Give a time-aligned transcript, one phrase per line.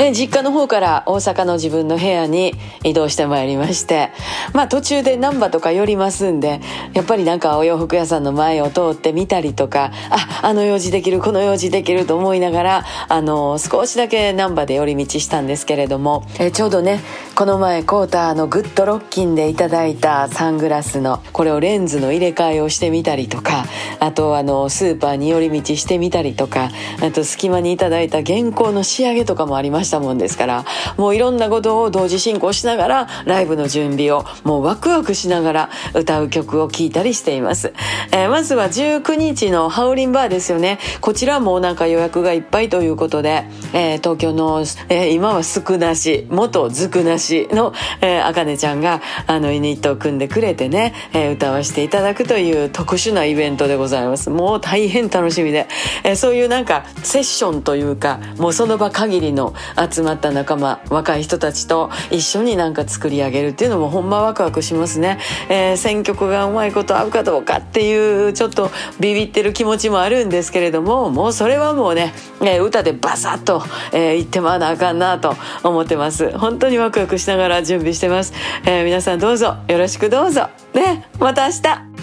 [0.00, 4.10] え実家の方から大阪の自分の部屋に移動してまいりまして
[4.52, 6.60] まあ途中で難波とか寄りますんで
[6.94, 17.00] やっぱりなんかお洋服屋さんの前を通ってみたりとかああの用事できるこの用事できると思いながらあの少しだけ難波で寄り道したんですけれども、えちょうどね
[17.34, 23.64] この前コーターのグッドロッキンでいただいたサングラスのこれをレンズの入れ替えをしてみたりとか
[23.98, 26.70] あとあのスーパーに寄り道してみたりとか
[27.02, 30.64] あと隙間にいただいた原稿の仕上げとかもありましたもんですから
[30.96, 37.72] もういろんなことを同時進行しながらライブの準備をもうワクワクしながら歌う曲を聴いたりしています、
[38.12, 40.78] えー、まずは19日のハウリンバーですよね。
[41.00, 54.30] こちらもなんか予約がいっぱいということで、えー、東京の、えー、今は少なし元ずくなしの、えー、あかねちゃんがあのユニットを組んでくれてね、えー、歌わせていただくという特殊なイベントでございます。
[54.30, 55.68] もう大変楽しみで、
[56.04, 59.54] えー、そういうなんかセッションというかもうその場限りの
[59.90, 68.70] 集まった仲間若い人たちと一緒になんか作り上げるっていうのもほんまワクワクしますね、えー、選曲がうまいこと合うかどうかっていうちょっと
[69.00, 76.36] ビビってる気持ちもあるんですけれどももうそれはもうね、えー、歌でバサッと、えー、言ってまわなあかんなと思ってます。
[76.38, 78.32] 本当にワクワククしながら準備してます、
[78.66, 79.56] えー、皆さんどうぞ。
[79.68, 80.48] よろしくどうぞ。
[80.74, 81.06] ね。
[81.18, 81.93] また明日。